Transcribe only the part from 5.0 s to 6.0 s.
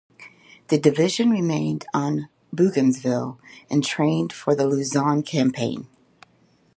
campaign.